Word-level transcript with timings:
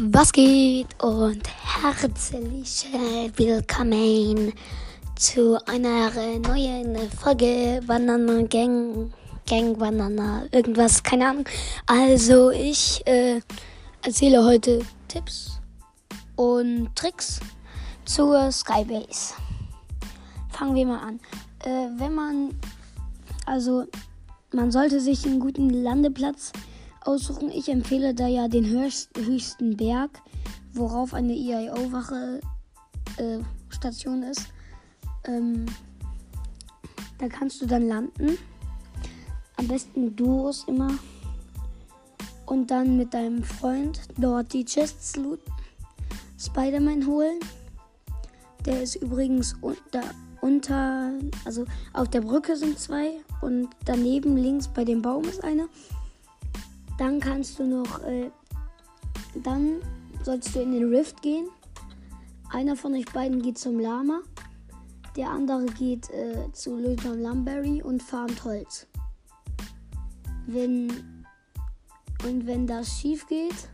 Was 0.00 0.30
geht 0.32 0.86
und 1.02 1.42
herzlich 1.82 2.86
willkommen 3.34 4.52
zu 5.16 5.58
einer 5.66 6.12
neuen 6.38 7.10
Folge 7.10 7.80
Banana 7.84 8.42
Gang, 8.42 9.12
Gang 9.44 9.76
Banana, 9.76 10.44
irgendwas, 10.52 11.02
keine 11.02 11.28
Ahnung. 11.28 11.44
Also 11.86 12.50
ich 12.50 13.04
äh, 13.08 13.40
erzähle 14.02 14.44
heute 14.44 14.82
Tipps 15.08 15.60
und 16.36 16.94
Tricks 16.94 17.40
zur 18.04 18.52
Skybase. 18.52 19.34
Fangen 20.50 20.76
wir 20.76 20.86
mal 20.86 21.00
an. 21.00 21.20
Äh, 21.64 21.88
wenn 21.98 22.14
man, 22.14 22.54
also 23.46 23.84
man 24.52 24.70
sollte 24.70 25.00
sich 25.00 25.26
einen 25.26 25.40
guten 25.40 25.70
Landeplatz 25.70 26.52
aussuchen. 27.08 27.50
Ich 27.50 27.68
empfehle 27.68 28.14
da 28.14 28.26
ja 28.26 28.48
den 28.48 28.66
höchsten 28.66 29.76
Berg, 29.76 30.20
worauf 30.74 31.14
eine 31.14 31.32
EIO-Wache 31.32 32.40
äh, 33.16 33.38
Station 33.70 34.22
ist. 34.22 34.48
Ähm, 35.24 35.64
da 37.16 37.28
kannst 37.28 37.62
du 37.62 37.66
dann 37.66 37.88
landen. 37.88 38.36
Am 39.56 39.66
besten 39.66 40.14
Duos 40.14 40.64
immer. 40.68 40.90
Und 42.44 42.70
dann 42.70 42.96
mit 42.96 43.14
deinem 43.14 43.42
Freund 43.42 44.00
dort 44.18 44.52
die 44.52 44.64
Chests 44.64 45.16
looten. 45.16 45.52
Spider-Man 46.38 47.06
holen. 47.06 47.40
Der 48.66 48.82
ist 48.82 48.96
übrigens 48.96 49.54
unter, 49.62 50.02
unter, 50.42 51.12
also 51.44 51.64
auf 51.94 52.08
der 52.08 52.20
Brücke 52.20 52.56
sind 52.56 52.78
zwei 52.78 53.12
und 53.40 53.68
daneben 53.86 54.36
links 54.36 54.68
bei 54.68 54.84
dem 54.84 55.00
Baum 55.00 55.24
ist 55.24 55.42
einer. 55.42 55.68
Dann 56.98 57.20
kannst 57.20 57.58
du 57.58 57.64
noch, 57.64 58.02
äh, 58.02 58.30
dann 59.42 59.76
sollst 60.24 60.54
du 60.54 60.60
in 60.60 60.72
den 60.72 60.92
Rift 60.92 61.22
gehen. 61.22 61.48
Einer 62.50 62.76
von 62.76 62.94
euch 62.94 63.06
beiden 63.06 63.40
geht 63.40 63.56
zum 63.56 63.78
Lama. 63.78 64.20
Der 65.16 65.30
andere 65.30 65.66
geht 65.66 66.10
äh, 66.10 66.52
zu 66.52 66.76
Lieutenant 66.76 67.22
Lumberry 67.22 67.82
und 67.82 68.02
farmt 68.02 68.44
Holz. 68.44 68.86
Wenn, 70.46 70.88
und 72.24 72.46
wenn 72.46 72.66
das 72.66 72.88
schief 72.98 73.26
geht, 73.26 73.68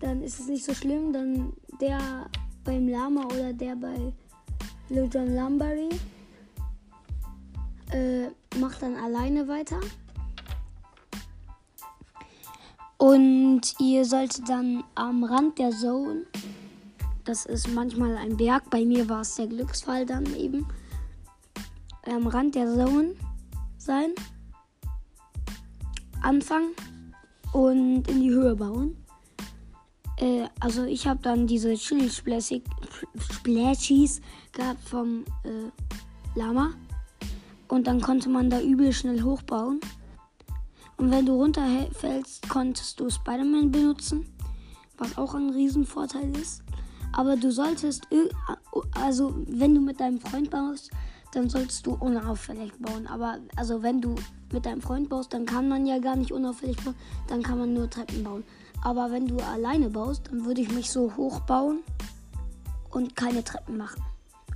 dann 0.00 0.22
ist 0.22 0.40
es 0.40 0.48
nicht 0.48 0.64
so 0.64 0.74
schlimm. 0.74 1.12
Dann 1.12 1.52
der 1.80 2.28
beim 2.64 2.88
Lama 2.88 3.24
oder 3.26 3.52
der 3.52 3.76
bei 3.76 4.12
Lieutenant 4.88 5.36
Lumberry 5.36 5.88
äh, 7.92 8.28
macht 8.58 8.82
dann 8.82 8.96
alleine 8.96 9.48
weiter. 9.48 9.80
Und 12.98 13.60
ihr 13.78 14.04
solltet 14.04 14.48
dann 14.48 14.84
am 14.94 15.24
Rand 15.24 15.58
der 15.58 15.70
Zone, 15.70 16.24
das 17.24 17.44
ist 17.44 17.68
manchmal 17.74 18.16
ein 18.16 18.36
Berg, 18.36 18.70
bei 18.70 18.84
mir 18.84 19.08
war 19.08 19.20
es 19.20 19.34
der 19.36 19.48
Glücksfall 19.48 20.06
dann 20.06 20.34
eben, 20.34 20.66
am 22.06 22.26
Rand 22.26 22.54
der 22.54 22.66
Zone 22.66 23.14
sein, 23.78 24.12
anfangen 26.22 26.70
und 27.52 28.08
in 28.08 28.20
die 28.20 28.30
Höhe 28.30 28.56
bauen. 28.56 28.96
Äh, 30.18 30.48
also 30.60 30.84
ich 30.84 31.06
habe 31.06 31.20
dann 31.22 31.46
diese 31.46 31.74
Chili 31.74 32.08
Splashies 32.10 32.60
gehabt 34.52 34.88
vom 34.88 35.24
äh, 35.44 35.70
Lama. 36.38 36.72
Und 37.68 37.86
dann 37.86 38.00
konnte 38.00 38.28
man 38.28 38.48
da 38.48 38.60
übel 38.60 38.92
schnell 38.92 39.22
hochbauen. 39.22 39.80
Und 40.96 41.10
wenn 41.10 41.26
du 41.26 41.34
runterfällst, 41.34 42.48
konntest 42.48 43.00
du 43.00 43.10
Spider-Man 43.10 43.70
benutzen, 43.70 44.26
was 44.96 45.18
auch 45.18 45.34
ein 45.34 45.50
Riesenvorteil 45.50 46.36
ist. 46.36 46.62
Aber 47.12 47.36
du 47.36 47.50
solltest, 47.50 48.06
also 48.94 49.34
wenn 49.48 49.74
du 49.74 49.80
mit 49.80 50.00
deinem 50.00 50.20
Freund 50.20 50.50
baust, 50.50 50.90
dann 51.32 51.50
solltest 51.50 51.86
du 51.86 51.92
unauffällig 51.92 52.72
bauen. 52.78 53.06
Aber 53.06 53.38
also 53.56 53.82
wenn 53.82 54.00
du 54.00 54.14
mit 54.52 54.64
deinem 54.64 54.80
Freund 54.80 55.08
baust, 55.08 55.34
dann 55.34 55.44
kann 55.44 55.68
man 55.68 55.86
ja 55.86 55.98
gar 55.98 56.16
nicht 56.16 56.32
unauffällig 56.32 56.76
bauen, 56.82 56.94
dann 57.28 57.42
kann 57.42 57.58
man 57.58 57.74
nur 57.74 57.90
Treppen 57.90 58.24
bauen. 58.24 58.44
Aber 58.82 59.10
wenn 59.10 59.26
du 59.26 59.36
alleine 59.38 59.90
baust, 59.90 60.28
dann 60.28 60.44
würde 60.44 60.60
ich 60.60 60.72
mich 60.72 60.90
so 60.90 61.14
hoch 61.16 61.40
bauen 61.40 61.80
und 62.90 63.16
keine 63.16 63.42
Treppen 63.44 63.76
machen. 63.76 64.02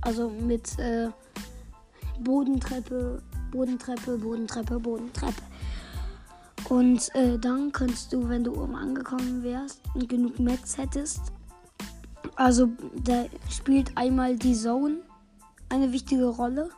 Also 0.01 0.29
mit 0.29 0.79
äh, 0.79 1.09
Bodentreppe, 2.19 3.21
Bodentreppe, 3.51 4.17
Bodentreppe, 4.17 4.79
Bodentreppe. 4.79 5.41
Und 6.69 7.13
äh, 7.15 7.37
dann 7.37 7.71
könntest 7.71 8.13
du, 8.13 8.29
wenn 8.29 8.43
du 8.43 8.53
oben 8.53 8.75
angekommen 8.75 9.43
wärst 9.43 9.81
und 9.93 10.07
genug 10.07 10.39
Mets 10.39 10.77
hättest, 10.77 11.31
also 12.35 12.69
da 13.03 13.25
spielt 13.49 13.97
einmal 13.97 14.35
die 14.35 14.53
Zone 14.53 14.97
eine 15.69 15.91
wichtige 15.91 16.27
Rolle. 16.27 16.69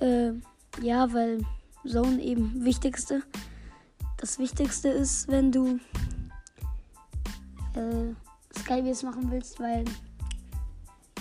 Äh, 0.00 0.32
ja, 0.80 1.12
weil 1.12 1.44
Zone 1.86 2.22
eben 2.22 2.64
wichtigste. 2.64 3.22
Das 4.18 4.38
Wichtigste 4.38 4.88
ist, 4.88 5.28
wenn 5.28 5.50
du 5.50 5.78
äh, 7.74 8.14
Skybase 8.58 9.06
machen 9.06 9.30
willst, 9.30 9.58
weil 9.60 9.84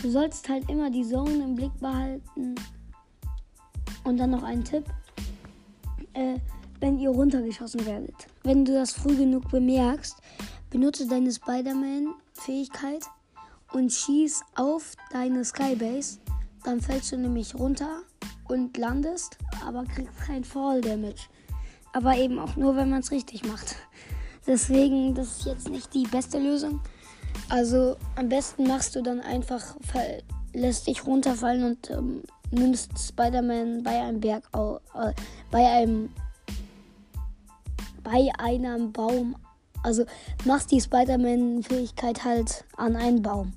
du 0.02 0.12
sollst 0.12 0.48
halt 0.50 0.70
immer 0.70 0.90
die 0.90 1.08
Zone 1.08 1.44
im 1.44 1.56
Blick 1.56 1.78
behalten. 1.80 2.56
Und 4.04 4.18
dann 4.18 4.32
noch 4.32 4.44
ein 4.44 4.64
Tipp 4.64 4.86
äh, 6.14 6.40
wenn 6.80 6.98
ihr 6.98 7.10
runtergeschossen 7.10 7.86
werdet. 7.86 8.28
Wenn 8.44 8.66
du 8.66 8.74
das 8.74 8.92
früh 8.92 9.16
genug 9.16 9.50
bemerkst, 9.50 10.18
benutze 10.70 11.08
deine 11.08 11.32
Spider-Man-Fähigkeit 11.32 13.06
und 13.74 13.92
schieß 13.92 14.42
auf 14.56 14.94
deine 15.12 15.46
Skybase. 15.46 16.20
Dann 16.64 16.82
fällst 16.82 17.12
du 17.12 17.18
nämlich 17.18 17.56
runter 17.56 18.02
und 18.48 18.78
landest, 18.78 19.38
aber 19.66 19.86
kriegst 19.86 20.18
kein 20.20 20.44
Fall 20.44 20.82
Damage. 20.82 21.28
Aber 21.94 22.18
eben 22.18 22.40
auch 22.40 22.56
nur, 22.56 22.76
wenn 22.76 22.90
man 22.90 23.02
es 23.02 23.12
richtig 23.12 23.46
macht. 23.46 23.76
Deswegen, 24.48 25.14
das 25.14 25.40
ist 25.40 25.46
jetzt 25.46 25.70
nicht 25.70 25.94
die 25.94 26.08
beste 26.08 26.40
Lösung. 26.40 26.82
Also 27.50 27.98
am 28.16 28.30
besten 28.30 28.68
machst 28.68 28.96
du 28.96 29.02
dann 29.02 29.20
einfach, 29.20 29.76
lässt 30.54 30.88
dich 30.88 31.06
runterfallen 31.06 31.64
und 31.64 31.90
ähm, 31.92 32.24
nimmst 32.52 32.92
Spider-Man 32.98 33.84
bei 33.84 34.02
einem 34.02 34.20
Berg, 34.20 34.44
äh, 34.54 35.14
bei 35.50 35.68
einem, 35.68 36.10
bei 38.04 38.30
einem 38.38 38.92
Baum, 38.92 39.36
also 39.84 40.06
machst 40.46 40.72
die 40.72 40.82
Spider-Man-Fähigkeit 40.82 42.24
halt 42.24 42.66
an 42.78 42.96
einen 42.96 43.22
Baum. 43.22 43.54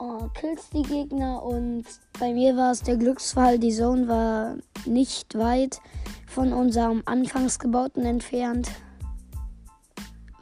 Uh, 0.00 0.28
killst 0.34 0.72
die 0.74 0.82
Gegner 0.82 1.42
und 1.42 1.84
bei 2.18 2.32
mir 2.32 2.56
war 2.56 2.72
es 2.72 2.82
der 2.82 2.96
Glücksfall. 2.96 3.58
Die 3.58 3.72
Zone 3.72 4.08
war 4.08 4.56
nicht 4.86 5.38
weit 5.38 5.80
von 6.26 6.52
unserem 6.52 7.02
Anfangsgebauten 7.06 8.04
entfernt, 8.04 8.70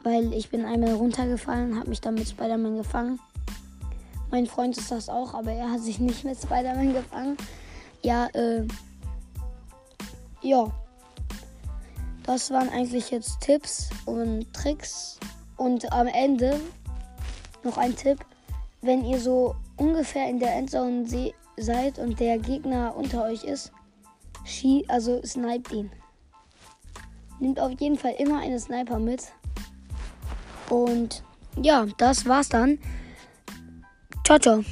weil 0.03 0.33
ich 0.33 0.49
bin 0.49 0.65
einmal 0.65 0.93
runtergefallen, 0.93 1.77
habe 1.77 1.89
mich 1.89 2.01
dann 2.01 2.15
mit 2.15 2.27
Spider-Man 2.27 2.77
gefangen. 2.77 3.19
Mein 4.33 4.47
Freund 4.47 4.75
ist 4.75 4.89
das 4.89 5.09
auch, 5.09 5.35
aber 5.35 5.51
er 5.51 5.69
hat 5.69 5.81
sich 5.81 5.99
nicht 5.99 6.23
mit 6.23 6.35
Spider-Man 6.35 6.91
gefangen. 6.91 7.37
Ja, 8.01 8.25
äh. 8.33 8.65
Ja. 10.41 10.71
Das 12.23 12.49
waren 12.49 12.67
eigentlich 12.69 13.11
jetzt 13.11 13.41
Tipps 13.41 13.91
und 14.07 14.51
Tricks. 14.51 15.19
Und 15.57 15.93
am 15.93 16.07
Ende 16.07 16.59
noch 17.63 17.77
ein 17.77 17.95
Tipp. 17.95 18.25
Wenn 18.81 19.05
ihr 19.05 19.19
so 19.19 19.55
ungefähr 19.77 20.27
in 20.27 20.39
der 20.39 20.55
Endzone 20.55 21.05
seid 21.57 21.99
und 21.99 22.19
der 22.19 22.39
Gegner 22.39 22.95
unter 22.97 23.25
euch 23.25 23.43
ist, 23.43 23.71
schie 24.45 24.83
also 24.87 25.21
snipe 25.23 25.75
ihn. 25.75 25.91
Nehmt 27.39 27.59
auf 27.59 27.79
jeden 27.79 27.99
Fall 27.99 28.15
immer 28.17 28.39
eine 28.39 28.59
Sniper 28.59 28.97
mit. 28.97 29.31
Und 30.71 31.23
ja, 31.61 31.85
das 31.99 32.25
war's 32.25 32.49
dann. 32.49 32.79
Ciao 34.23 34.39
ciao. 34.39 34.63